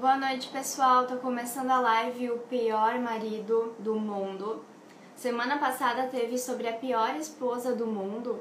[0.00, 1.08] Boa noite, pessoal.
[1.08, 4.64] Tô começando a live O Pior Marido do Mundo.
[5.16, 8.40] Semana passada teve sobre a pior esposa do mundo.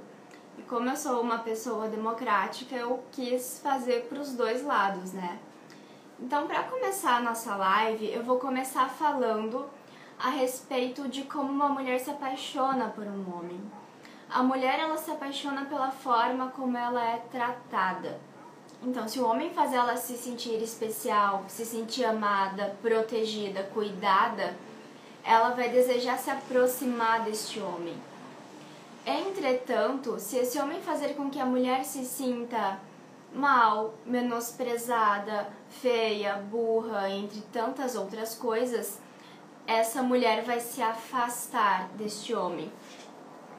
[0.55, 5.39] E como eu sou uma pessoa democrática, eu quis fazer para os dois lados, né?
[6.19, 9.67] Então, para começar a nossa live, eu vou começar falando
[10.19, 13.59] a respeito de como uma mulher se apaixona por um homem.
[14.29, 18.19] A mulher ela se apaixona pela forma como ela é tratada.
[18.83, 24.55] Então, se o homem faz ela se sentir especial, se sentir amada, protegida, cuidada,
[25.23, 27.95] ela vai desejar se aproximar deste homem.
[29.05, 32.79] Entretanto, se esse homem fazer com que a mulher se sinta
[33.33, 38.99] mal, menosprezada, feia, burra, entre tantas outras coisas,
[39.65, 42.71] essa mulher vai se afastar deste homem.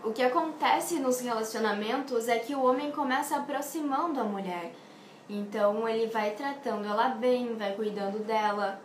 [0.03, 4.73] O que acontece nos relacionamentos é que o homem começa aproximando a mulher
[5.29, 8.81] então ele vai tratando ela bem, vai cuidando dela.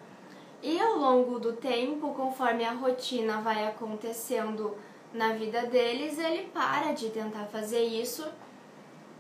[0.62, 4.78] E ao longo do tempo, conforme a rotina vai acontecendo
[5.14, 8.26] na vida deles, ele para de tentar fazer isso,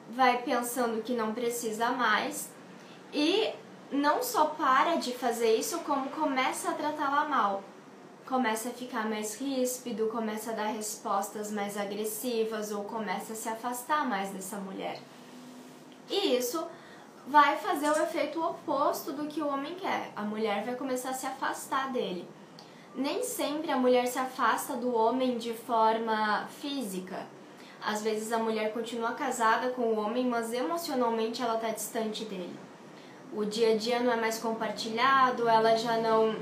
[0.09, 2.51] vai pensando que não precisa mais
[3.13, 3.53] e
[3.91, 7.63] não só para de fazer isso, como começa a tratá-la mal.
[8.25, 13.49] Começa a ficar mais ríspido, começa a dar respostas mais agressivas ou começa a se
[13.49, 14.99] afastar mais dessa mulher.
[16.09, 16.65] E isso
[17.27, 20.11] vai fazer o efeito oposto do que o homem quer.
[20.15, 22.27] A mulher vai começar a se afastar dele.
[22.95, 27.25] Nem sempre a mulher se afasta do homem de forma física.
[27.85, 32.57] Às vezes a mulher continua casada com o homem, mas emocionalmente ela está distante dele.
[33.33, 36.35] O dia a dia não é mais compartilhado, ela já não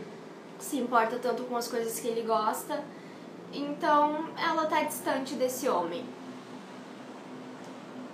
[0.59, 2.83] se importa tanto com as coisas que ele gosta,
[3.53, 6.05] então ela está distante desse homem.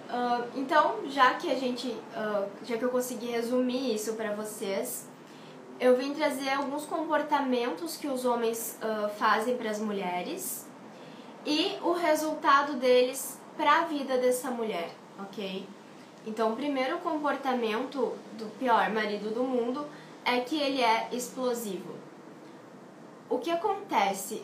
[0.07, 5.05] Uh, então, já que a gente, uh, já que eu consegui resumir isso para vocês,
[5.79, 10.65] eu vim trazer alguns comportamentos que os homens uh, fazem para as mulheres
[11.45, 15.67] e o resultado deles para a vida dessa mulher, ok?
[16.25, 19.85] Então, o primeiro comportamento do pior marido do mundo
[20.23, 21.95] é que ele é explosivo.
[23.29, 24.41] O que acontece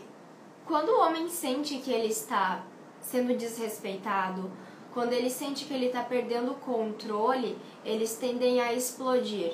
[0.65, 2.63] quando o homem sente que ele está
[3.01, 4.49] sendo desrespeitado
[4.93, 9.53] quando ele sente que ele está perdendo o controle, eles tendem a explodir.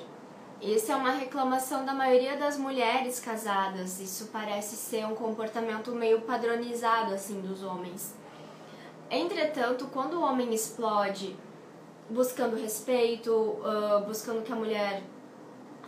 [0.61, 4.01] Isso é uma reclamação da maioria das mulheres casadas.
[4.01, 8.13] Isso parece ser um comportamento meio padronizado assim dos homens.
[9.09, 11.37] Entretanto, quando o homem explode,
[12.09, 15.01] buscando respeito, uh, buscando que a mulher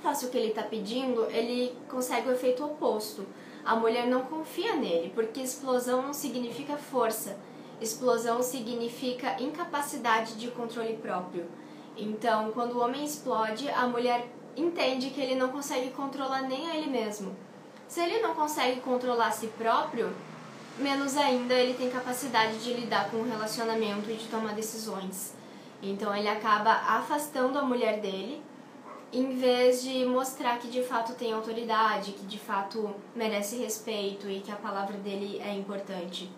[0.02, 3.28] faça o que ele está pedindo, ele consegue o efeito oposto.
[3.66, 7.38] A mulher não confia nele, porque explosão não significa força
[7.82, 11.50] Explosão significa incapacidade de controle próprio.
[11.98, 16.76] Então, quando o homem explode, a mulher entende que ele não consegue controlar nem a
[16.76, 17.36] ele mesmo.
[17.88, 20.14] Se ele não consegue controlar a si próprio,
[20.78, 25.34] menos ainda ele tem capacidade de lidar com o relacionamento e de tomar decisões.
[25.82, 28.44] Então ele acaba afastando a mulher dele,
[29.12, 34.40] em vez de mostrar que de fato tem autoridade, que de fato merece respeito e
[34.40, 36.30] que a palavra dele é importante.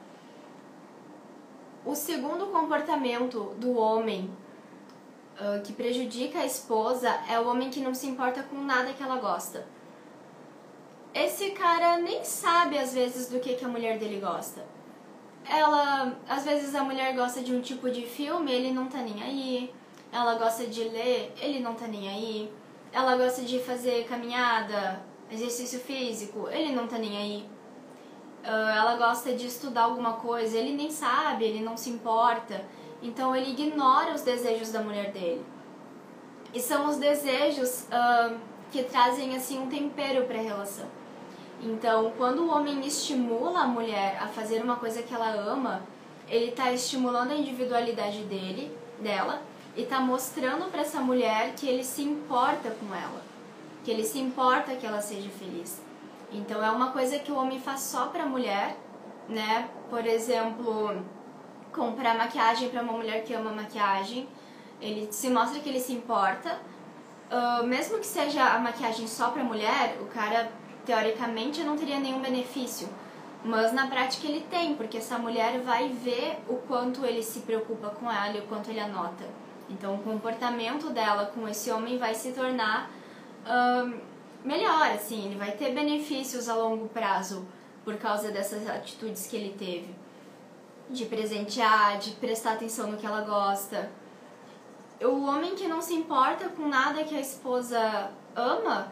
[1.86, 4.30] O segundo comportamento do homem
[5.36, 9.04] uh, que prejudica a esposa é o homem que não se importa com nada que
[9.04, 9.68] ela gosta.
[11.14, 14.66] Esse cara nem sabe às vezes do que, que a mulher dele gosta.
[15.46, 19.22] Ela, às vezes a mulher gosta de um tipo de filme, ele não tá nem
[19.22, 19.74] aí.
[20.10, 22.54] Ela gosta de ler, ele não tá nem aí.
[22.94, 27.54] Ela gosta de fazer caminhada, exercício físico, ele não tá nem aí
[28.50, 32.64] ela gosta de estudar alguma coisa, ele nem sabe, ele não se importa.
[33.02, 35.46] Então ele ignora os desejos da mulher dele.
[36.54, 38.38] E são os desejos uh,
[38.72, 40.86] que trazem assim um tempero para a relação.
[41.62, 45.82] Então, quando o homem estimula a mulher a fazer uma coisa que ela ama,
[46.28, 49.42] ele está estimulando a individualidade dele, dela,
[49.76, 53.22] e está mostrando para essa mulher que ele se importa com ela,
[53.84, 55.82] que ele se importa que ela seja feliz.
[56.34, 58.76] Então é uma coisa que o homem faz só para a mulher,
[59.30, 59.70] né?
[59.90, 61.06] Por exemplo,
[61.72, 64.28] comprar maquiagem para uma mulher que ama maquiagem,
[64.82, 66.60] ele se mostra que ele se importa.
[67.32, 70.52] Uh, mesmo que seja a maquiagem só para mulher, o cara
[70.86, 72.90] teoricamente não teria nenhum benefício.
[73.44, 77.90] Mas na prática ele tem, porque essa mulher vai ver o quanto ele se preocupa
[77.90, 79.26] com ela e o quanto ele anota.
[79.70, 82.90] Então o comportamento dela com esse homem vai se tornar
[83.46, 84.00] uh,
[84.44, 87.46] melhor, assim, ele vai ter benefícios a longo prazo
[87.84, 89.94] por causa dessas atitudes que ele teve.
[90.90, 93.90] De presentear, de prestar atenção no que ela gosta.
[95.02, 98.92] O homem que não se importa com nada que a esposa ama,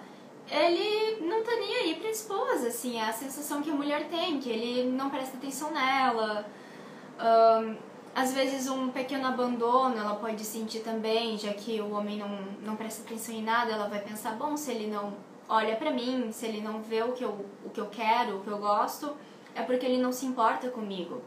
[0.50, 4.40] ele não tá nem aí pra esposa, assim, é a sensação que a mulher tem,
[4.40, 6.46] que ele não presta atenção nela.
[7.20, 7.78] Um,
[8.14, 12.30] às vezes um pequeno abandono ela pode sentir também, já que o homem não,
[12.62, 15.14] não presta atenção em nada, ela vai pensar, bom, se ele não
[15.52, 18.42] olha pra mim, se ele não vê o que eu, o que eu quero, o
[18.42, 19.16] que eu gosto,
[19.54, 21.22] é porque ele não se importa comigo.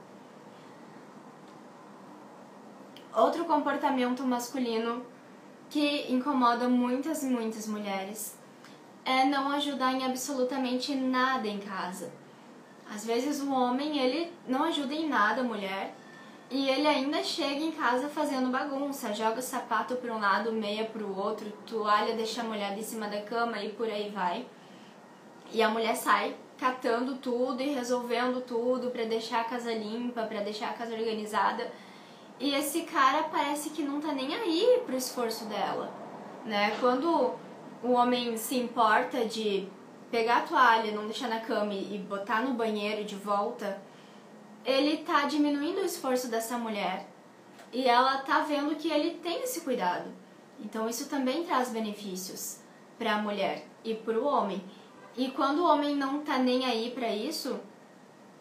[3.14, 5.04] Outro comportamento masculino
[5.68, 8.38] que incomoda muitas, muitas mulheres
[9.04, 12.10] é não ajudar em absolutamente nada em casa.
[12.90, 15.94] Às vezes o homem, ele não ajuda em nada a mulher
[16.50, 20.84] e ele ainda chega em casa fazendo bagunça, joga o sapato para um lado, meia
[20.84, 24.46] para o outro, toalha deixa molhada em cima da cama e por aí vai.
[25.52, 30.40] E a mulher sai catando tudo e resolvendo tudo para deixar a casa limpa, para
[30.40, 31.70] deixar a casa organizada.
[32.38, 35.92] E esse cara parece que não tá nem aí pro esforço dela,
[36.44, 36.76] né?
[36.80, 37.34] Quando
[37.82, 39.68] o homem se importa de
[40.10, 43.80] pegar a toalha, não deixar na cama e botar no banheiro de volta,
[44.64, 47.06] ele tá diminuindo o esforço dessa mulher
[47.72, 50.10] e ela tá vendo que ele tem esse cuidado.
[50.58, 52.60] Então isso também traz benefícios
[52.98, 54.64] para a mulher e para o homem.
[55.16, 57.60] E quando o homem não tá nem aí para isso,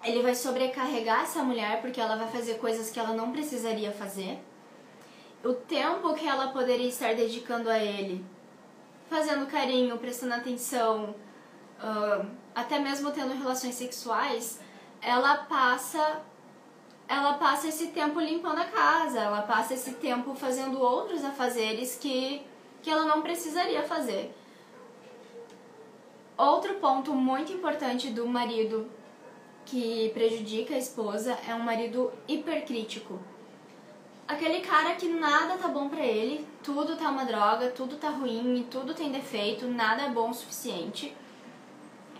[0.03, 4.39] ele vai sobrecarregar essa mulher porque ela vai fazer coisas que ela não precisaria fazer.
[5.43, 8.25] O tempo que ela poderia estar dedicando a ele
[9.09, 11.15] fazendo carinho, prestando atenção,
[11.79, 12.25] uh,
[12.55, 14.59] até mesmo tendo relações sexuais,
[15.03, 16.21] ela passa
[17.07, 22.41] ela passa esse tempo limpando a casa, ela passa esse tempo fazendo outros afazeres que,
[22.81, 24.33] que ela não precisaria fazer.
[26.37, 28.89] Outro ponto muito importante do marido
[29.65, 33.19] que prejudica a esposa é um marido hipercrítico
[34.27, 38.65] aquele cara que nada tá bom pra ele, tudo tá uma droga, tudo tá ruim,
[38.69, 41.15] tudo tem defeito, nada é bom o suficiente.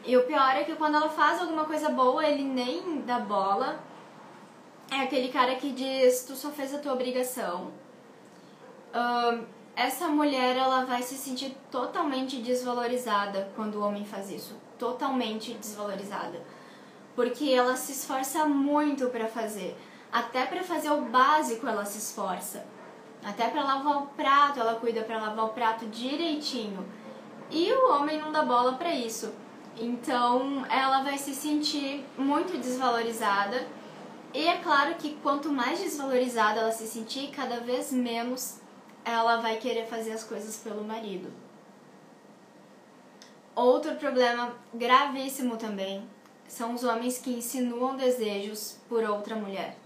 [0.06, 3.80] E o pior é que quando ela faz alguma coisa boa, ele nem dá bola.
[4.92, 7.72] É aquele cara que diz, tu só fez a tua obrigação.
[9.76, 14.56] Essa mulher, ela vai se sentir totalmente desvalorizada quando o homem faz isso.
[14.78, 16.42] Totalmente desvalorizada.
[17.16, 19.78] Porque ela se esforça muito para fazer
[20.14, 22.64] até para fazer o básico ela se esforça.
[23.26, 26.86] Até para lavar o prato, ela cuida para lavar o prato direitinho.
[27.50, 29.34] E o homem não dá bola para isso.
[29.78, 33.68] Então, ela vai se sentir muito desvalorizada.
[34.34, 38.60] E é claro que quanto mais desvalorizada ela se sentir, cada vez menos
[39.06, 41.32] ela vai querer fazer as coisas pelo marido.
[43.56, 46.08] Outro problema gravíssimo também
[46.48, 49.78] são os homens que insinuam desejos por outra mulher.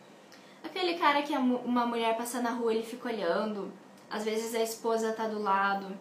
[0.63, 3.71] Aquele cara que uma mulher passa na rua ele fica olhando,
[4.09, 5.97] às vezes a esposa tá do lado,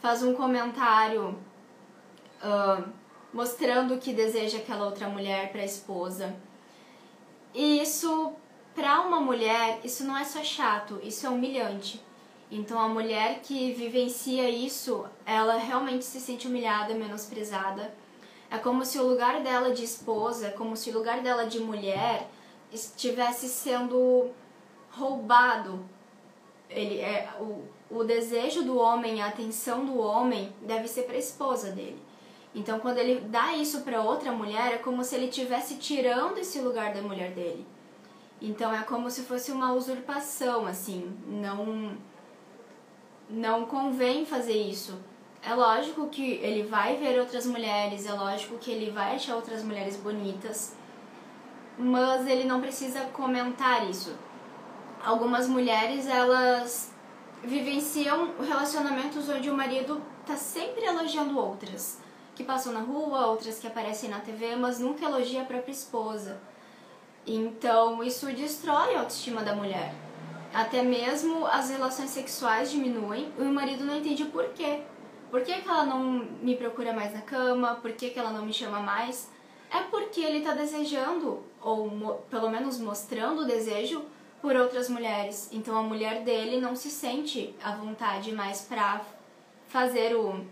[0.00, 1.38] faz um comentário
[2.42, 2.99] uh,
[3.32, 6.34] mostrando que deseja aquela outra mulher para a esposa.
[7.54, 8.32] E isso,
[8.74, 12.02] para uma mulher, isso não é só chato, isso é humilhante.
[12.50, 17.94] Então a mulher que vivencia isso, ela realmente se sente humilhada, menosprezada.
[18.50, 21.60] É como se o lugar dela de esposa, é como se o lugar dela de
[21.60, 22.28] mulher
[22.72, 24.30] estivesse sendo
[24.90, 25.84] roubado.
[26.68, 31.18] Ele é o, o desejo do homem, a atenção do homem deve ser para a
[31.18, 32.02] esposa dele.
[32.54, 36.60] Então, quando ele dá isso para outra mulher, é como se ele estivesse tirando esse
[36.60, 37.64] lugar da mulher dele.
[38.42, 41.16] Então, é como se fosse uma usurpação, assim.
[41.26, 41.96] Não,
[43.28, 44.98] não convém fazer isso.
[45.42, 49.62] É lógico que ele vai ver outras mulheres, é lógico que ele vai achar outras
[49.62, 50.74] mulheres bonitas,
[51.78, 54.14] mas ele não precisa comentar isso.
[55.02, 56.92] Algumas mulheres, elas
[57.42, 61.98] vivenciam relacionamentos onde o marido tá sempre elogiando outras,
[62.40, 66.40] que passam na rua, outras que aparecem na TV, mas nunca elogia a própria esposa.
[67.26, 69.94] Então, isso destrói a autoestima da mulher.
[70.54, 74.82] Até mesmo as relações sexuais diminuem e o marido não entende por quê.
[75.30, 76.02] Por que, que ela não
[76.42, 77.76] me procura mais na cama?
[77.76, 79.30] Por que, que ela não me chama mais?
[79.70, 81.88] é porque ele está desejando, ou
[82.28, 84.04] pelo menos mostrando o desejo
[84.42, 85.48] por outras mulheres.
[85.52, 89.00] Então a mulher dele não se sente à vontade mais para
[89.68, 90.44] fazer o,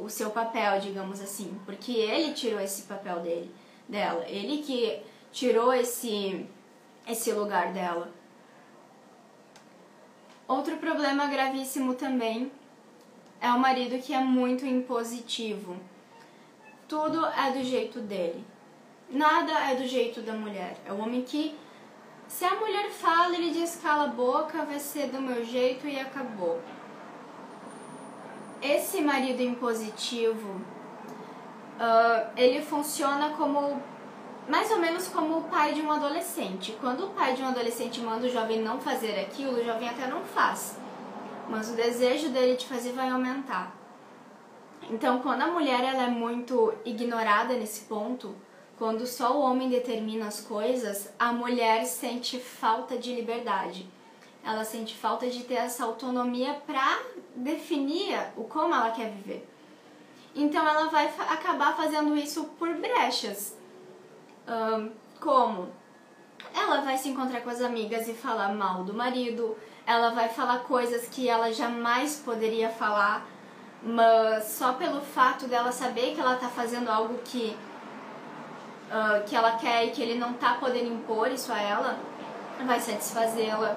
[0.00, 3.50] o seu papel, digamos assim, porque ele tirou esse papel dele,
[3.88, 6.46] dela, ele que tirou esse
[7.06, 8.10] esse lugar dela.
[10.48, 12.50] Outro problema gravíssimo também
[13.40, 15.76] é o marido que é muito impositivo
[16.88, 18.44] tudo é do jeito dele.
[19.10, 20.76] Nada é do jeito da mulher.
[20.84, 21.56] É o homem que,
[22.28, 25.98] se a mulher fala, ele diz cala a boca, vai ser do meu jeito e
[25.98, 26.60] acabou.
[28.72, 30.50] Esse marido impositivo,
[31.78, 33.82] uh, ele funciona como
[34.48, 36.76] mais ou menos como o pai de um adolescente.
[36.80, 40.06] Quando o pai de um adolescente manda o jovem não fazer aquilo, o jovem até
[40.06, 40.78] não faz.
[41.48, 43.74] Mas o desejo dele de fazer vai aumentar.
[44.90, 48.34] Então, quando a mulher ela é muito ignorada nesse ponto,
[48.78, 53.88] quando só o homem determina as coisas, a mulher sente falta de liberdade.
[54.44, 57.00] Ela sente falta de ter essa autonomia para
[57.36, 59.48] definir o como ela quer viver.
[60.34, 63.56] Então ela vai acabar fazendo isso por brechas.
[64.48, 64.90] Um,
[65.20, 65.68] como?
[66.54, 70.60] Ela vai se encontrar com as amigas e falar mal do marido, ela vai falar
[70.60, 73.26] coisas que ela jamais poderia falar,
[73.82, 77.56] mas só pelo fato dela saber que ela tá fazendo algo que,
[78.90, 81.98] uh, que ela quer e que ele não tá podendo impor isso a ela,
[82.66, 83.76] vai satisfazê-la.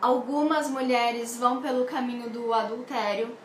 [0.00, 3.36] Algumas mulheres vão pelo caminho do adultério,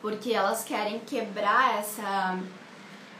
[0.00, 2.38] porque elas querem quebrar essa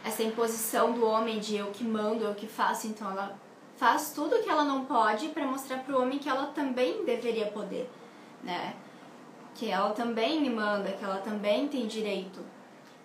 [0.04, 3.38] essa imposição do homem de eu que mando, eu que faço, então ela
[3.76, 7.90] faz tudo que ela não pode para mostrar pro homem que ela também deveria poder,
[8.42, 8.74] né?
[9.54, 12.40] Que ela também me manda, que ela também tem direito.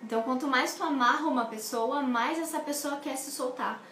[0.02, 3.82] Então, quanto mais tu amarra uma pessoa, mais essa pessoa quer se soltar.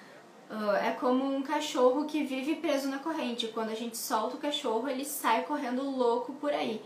[0.51, 3.49] Uh, é como um cachorro que vive preso na corrente.
[3.49, 6.83] Quando a gente solta o cachorro, ele sai correndo louco por aí.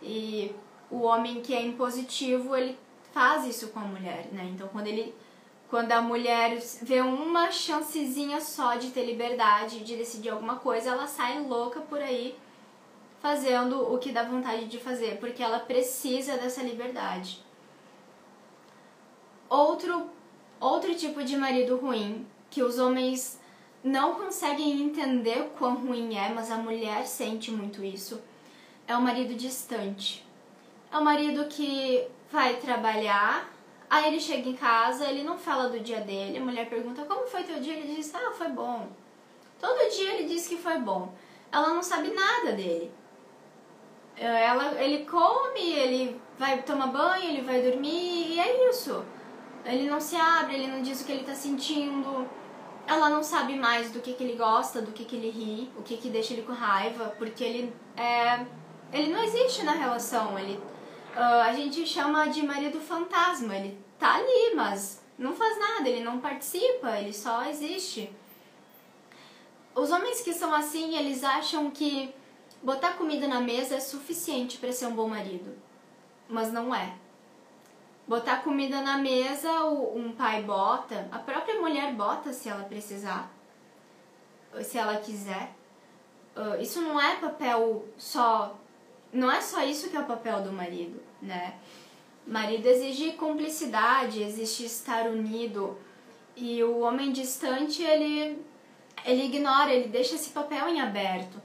[0.00, 0.54] E
[0.90, 2.78] o homem que é impositivo, ele
[3.12, 4.48] faz isso com a mulher, né?
[4.52, 5.14] Então, quando ele
[5.68, 11.06] quando a mulher vê uma chancezinha só de ter liberdade, de decidir alguma coisa, ela
[11.06, 12.38] sai louca por aí
[13.20, 17.42] fazendo o que dá vontade de fazer, porque ela precisa dessa liberdade.
[19.48, 20.10] Outro
[20.60, 23.40] outro tipo de marido ruim que os homens
[23.82, 28.22] não conseguem entender quão ruim é, mas a mulher sente muito isso.
[28.86, 30.24] É o marido distante.
[30.92, 33.50] É o marido que vai trabalhar,
[33.92, 37.26] Aí ele chega em casa, ele não fala do dia dele, a mulher pergunta como
[37.26, 38.88] foi teu dia, ele diz, ah, foi bom.
[39.60, 41.12] Todo dia ele diz que foi bom.
[41.52, 42.90] Ela não sabe nada dele.
[44.16, 49.04] Ela, ele come, ele vai tomar banho, ele vai dormir e é isso.
[49.62, 52.26] Ele não se abre, ele não diz o que ele tá sentindo.
[52.86, 55.82] Ela não sabe mais do que, que ele gosta, do que, que ele ri, o
[55.82, 58.44] que, que deixa ele com raiva, porque ele é.
[58.92, 60.38] Ele não existe na relação.
[60.38, 60.56] Ele,
[61.16, 63.54] uh, a gente chama de marido fantasma.
[63.56, 68.12] Ele tá ali, mas não faz nada, ele não participa, ele só existe.
[69.74, 72.12] Os homens que são assim, eles acham que
[72.62, 75.56] botar comida na mesa é suficiente para ser um bom marido,
[76.28, 76.94] mas não é.
[78.12, 83.32] Botar comida na mesa, um pai bota, a própria mulher bota se ela precisar,
[84.62, 85.50] se ela quiser.
[86.36, 88.54] Ah, isso não é papel só,
[89.10, 91.54] não é só isso que é o papel do marido, né?
[92.26, 95.78] Marido exige cumplicidade, existe estar unido.
[96.36, 98.44] E o homem distante, ele,
[99.06, 101.40] ele ignora, ele deixa esse papel em aberto.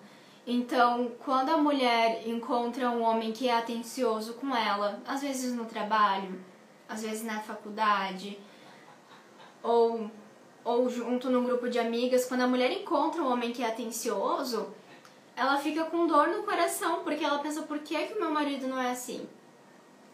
[0.45, 5.63] Então, quando a mulher encontra um homem que é atencioso com ela, às vezes no
[5.63, 6.56] trabalho,
[6.87, 8.39] às vezes na faculdade,
[9.61, 10.09] ou,
[10.63, 14.73] ou junto num grupo de amigas, quando a mulher encontra um homem que é atencioso,
[15.35, 18.67] ela fica com dor no coração, porque ela pensa, por que, que o meu marido
[18.67, 19.27] não é assim?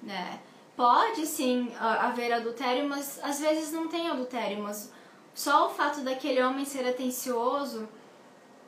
[0.02, 0.40] Né?
[0.76, 4.92] Pode sim haver adultério, mas às vezes não tem adultério, mas
[5.34, 7.88] só o fato daquele homem ser atencioso,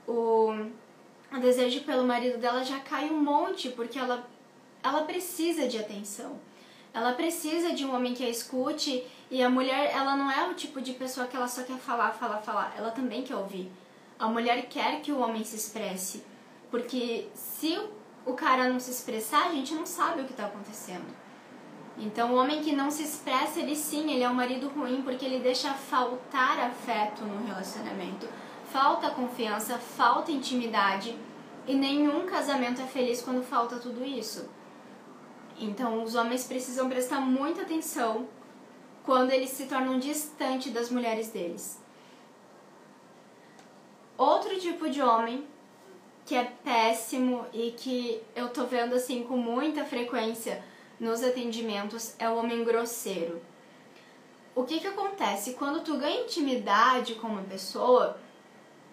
[0.08, 0.52] o,
[1.32, 4.26] o desejo pelo marido dela já cai um monte, porque ela,
[4.82, 6.40] ela precisa de atenção.
[6.96, 10.54] Ela precisa de um homem que a escute e a mulher, ela não é o
[10.54, 12.74] tipo de pessoa que ela só quer falar, falar, falar.
[12.78, 13.70] Ela também quer ouvir.
[14.18, 16.24] A mulher quer que o homem se expresse,
[16.72, 17.78] porque se
[18.26, 21.06] o cara não se expressar, a gente não sabe o que está acontecendo.
[21.98, 25.26] Então, o homem que não se expressa, ele sim, ele é um marido ruim porque
[25.26, 28.26] ele deixa faltar afeto no relacionamento.
[28.72, 31.14] Falta confiança, falta intimidade
[31.68, 34.50] e nenhum casamento é feliz quando falta tudo isso.
[35.58, 38.28] Então, os homens precisam prestar muita atenção
[39.04, 41.80] quando eles se tornam distantes das mulheres deles.
[44.18, 45.46] Outro tipo de homem
[46.26, 50.64] que é péssimo e que eu tô vendo assim com muita frequência
[51.00, 53.42] nos atendimentos é o homem grosseiro.
[54.56, 55.54] O que que acontece?
[55.54, 58.18] Quando tu ganha intimidade com uma pessoa,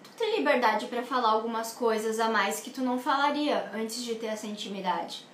[0.02, 4.16] tu tem liberdade para falar algumas coisas a mais que tu não falaria antes de
[4.16, 5.25] ter essa intimidade.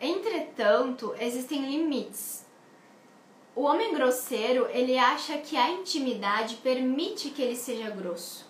[0.00, 2.46] Entretanto, existem limites.
[3.54, 8.46] O homem grosseiro, ele acha que a intimidade permite que ele seja grosso,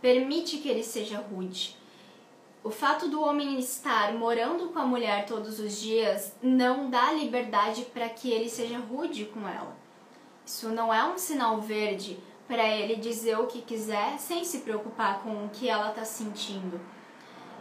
[0.00, 1.76] permite que ele seja rude.
[2.64, 7.82] O fato do homem estar morando com a mulher todos os dias não dá liberdade
[7.92, 9.76] para que ele seja rude com ela.
[10.46, 15.22] Isso não é um sinal verde para ele dizer o que quiser sem se preocupar
[15.22, 16.80] com o que ela está sentindo.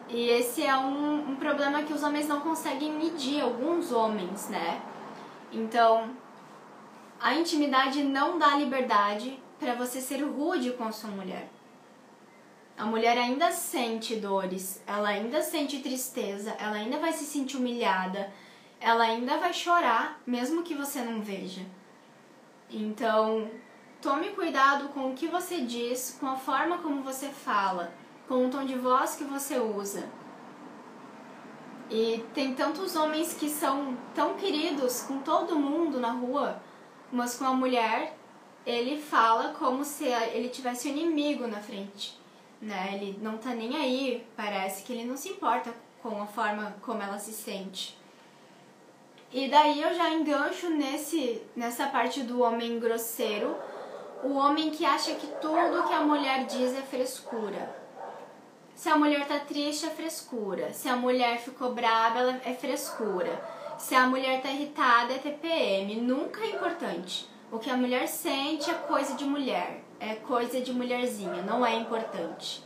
[0.10, 4.82] E esse é um, um problema que os homens não conseguem medir, alguns homens, né?
[5.52, 6.10] Então,
[7.20, 11.50] a intimidade não dá liberdade para você ser rude com a sua mulher.
[12.78, 18.32] A mulher ainda sente dores, ela ainda sente tristeza, ela ainda vai se sentir humilhada,
[18.80, 21.66] ela ainda vai chorar, mesmo que você não veja.
[22.70, 23.50] Então,
[24.00, 27.92] tome cuidado com o que você diz, com a forma como você fala,
[28.28, 30.08] com o tom de voz que você usa.
[31.90, 36.62] E tem tantos homens que são tão queridos com todo mundo na rua,
[37.12, 38.18] mas com a mulher
[38.66, 42.18] ele fala como se ele tivesse um inimigo na frente
[42.62, 42.92] né?
[42.94, 47.02] Ele não tá nem aí, parece que ele não se importa com a forma como
[47.02, 47.98] ela se sente.
[49.32, 53.56] E daí eu já engancho nesse, nessa parte do homem grosseiro,
[54.24, 57.77] o homem que acha que tudo que a mulher diz é frescura.
[58.78, 63.42] Se a mulher tá triste é frescura, se a mulher ficou brava ela é frescura,
[63.76, 67.28] se a mulher tá irritada é TPM, nunca é importante.
[67.52, 71.74] O que a mulher sente é coisa de mulher é coisa de mulherzinha, não é
[71.74, 72.64] importante.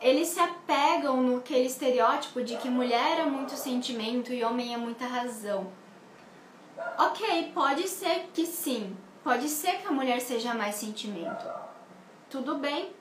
[0.00, 4.78] Eles se apegam no aquele estereótipo de que mulher é muito sentimento e homem é
[4.78, 5.70] muita razão.
[6.98, 11.44] Ok, pode ser que sim, pode ser que a mulher seja mais sentimento.
[12.30, 12.96] Tudo bem.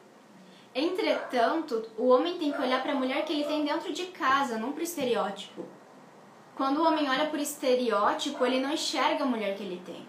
[0.80, 4.60] Entretanto, o homem tem que olhar para a mulher que ele tem dentro de casa,
[4.60, 5.66] não para o estereótipo.
[6.56, 10.08] Quando o homem olha o estereótipo, ele não enxerga a mulher que ele tem.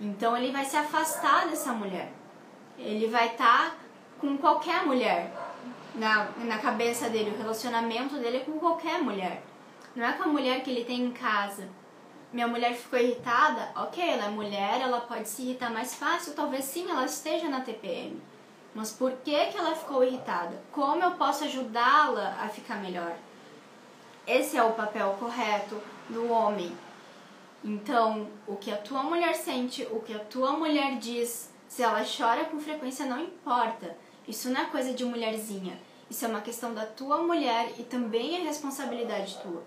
[0.00, 2.10] Então ele vai se afastar dessa mulher.
[2.78, 3.76] Ele vai estar tá
[4.18, 5.30] com qualquer mulher
[5.94, 7.32] na, na cabeça dele.
[7.32, 9.42] O relacionamento dele é com qualquer mulher.
[9.94, 11.68] Não é com a mulher que ele tem em casa.
[12.32, 13.70] Minha mulher ficou irritada?
[13.76, 16.32] Ok, ela é mulher, ela pode se irritar mais fácil.
[16.32, 18.18] Talvez sim ela esteja na TPM.
[18.74, 20.60] Mas por que, que ela ficou irritada?
[20.72, 23.16] Como eu posso ajudá-la a ficar melhor?
[24.26, 26.74] Esse é o papel correto do homem
[27.64, 32.04] então, o que a tua mulher sente, o que a tua mulher diz, se ela
[32.04, 33.96] chora com frequência, não importa.
[34.28, 35.80] Isso não é coisa de mulherzinha.
[36.10, 39.62] Isso é uma questão da tua mulher e também é responsabilidade tua.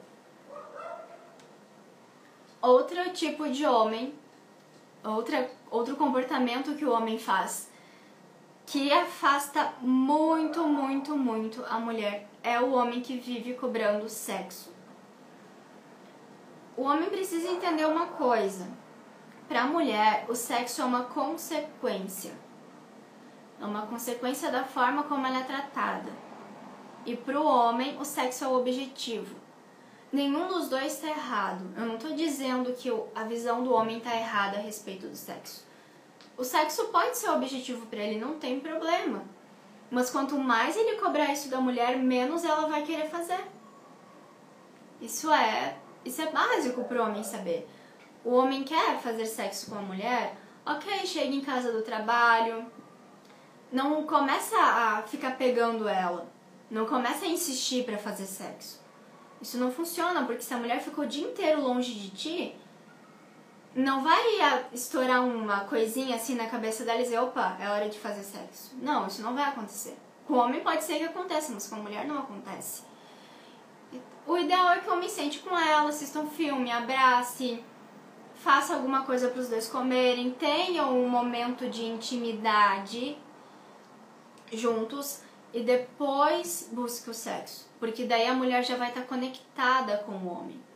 [2.62, 4.14] Outro tipo de homem,
[5.04, 7.72] outra, outro comportamento que o homem faz
[8.68, 14.78] que afasta muito, muito, muito a mulher é o homem que vive cobrando sexo
[16.78, 18.68] o homem precisa entender uma coisa.
[19.48, 22.32] Para a mulher, o sexo é uma consequência.
[23.60, 26.12] É uma consequência da forma como ela é tratada.
[27.04, 29.36] E para o homem, o sexo é o objetivo.
[30.12, 31.66] Nenhum dos dois está errado.
[31.76, 35.66] Eu não estou dizendo que a visão do homem está errada a respeito do sexo.
[36.38, 39.24] O sexo pode ser o objetivo para ele, não tem problema.
[39.90, 43.44] Mas quanto mais ele cobrar isso da mulher, menos ela vai querer fazer.
[45.02, 47.68] Isso é isso é básico para o homem saber.
[48.24, 52.66] O homem quer fazer sexo com a mulher, ok, chega em casa do trabalho,
[53.72, 56.30] não começa a ficar pegando ela,
[56.70, 58.82] não começa a insistir para fazer sexo.
[59.42, 62.56] Isso não funciona, porque se a mulher ficou o dia inteiro longe de ti,
[63.78, 68.00] não vai estourar uma coisinha assim na cabeça dela e dizer, opa, é hora de
[68.00, 68.76] fazer sexo.
[68.82, 69.96] Não, isso não vai acontecer.
[70.26, 72.82] Com o homem pode ser que aconteça, mas com a mulher não acontece.
[74.26, 77.64] O ideal é que o homem sente com ela, assista um filme, abrace,
[78.34, 83.16] faça alguma coisa para os dois comerem, tenham um momento de intimidade
[84.52, 85.22] juntos
[85.54, 87.70] e depois busque o sexo.
[87.80, 90.67] Porque daí a mulher já vai estar tá conectada com o homem.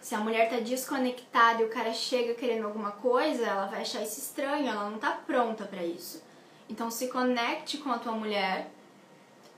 [0.00, 4.02] Se a mulher está desconectada e o cara chega querendo alguma coisa, ela vai achar
[4.02, 6.22] isso estranho, ela não está pronta para isso.
[6.68, 8.70] Então se conecte com a tua mulher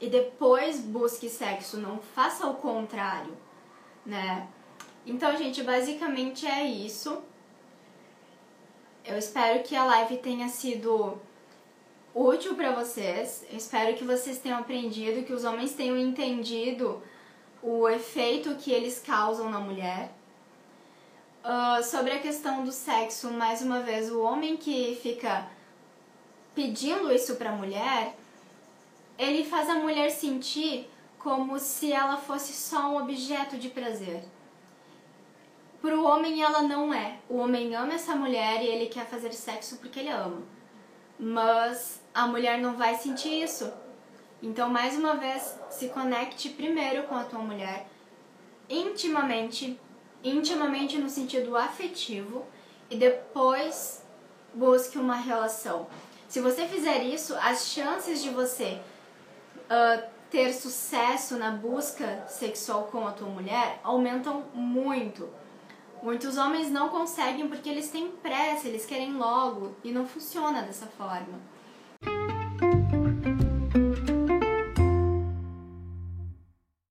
[0.00, 3.37] e depois busque sexo, não faça o contrário,
[4.05, 4.48] né?
[5.07, 7.22] Então, gente, basicamente é isso.
[9.05, 11.18] Eu espero que a live tenha sido
[12.14, 13.44] útil para vocês.
[13.50, 17.03] Eu espero que vocês tenham aprendido, que os homens tenham entendido
[17.62, 20.11] o efeito que eles causam na mulher.
[21.42, 25.48] Uh, sobre a questão do sexo, mais uma vez, o homem que fica
[26.55, 28.14] pedindo isso pra mulher,
[29.18, 34.22] ele faz a mulher sentir como se ela fosse só um objeto de prazer.
[35.81, 37.18] Para o homem, ela não é.
[37.29, 40.42] O homem ama essa mulher e ele quer fazer sexo porque ele ama.
[41.18, 43.72] Mas a mulher não vai sentir isso.
[44.42, 47.87] Então, mais uma vez, se conecte primeiro com a tua mulher,
[48.68, 49.79] intimamente,
[50.22, 52.44] intimamente no sentido afetivo,
[52.90, 54.04] e depois
[54.52, 55.87] busque uma relação.
[56.28, 58.80] Se você fizer isso, as chances de você
[59.70, 65.28] uh, ter sucesso na busca sexual com a tua mulher aumentam muito.
[66.02, 70.87] Muitos homens não conseguem porque eles têm pressa, eles querem logo e não funciona dessa
[70.87, 71.38] forma.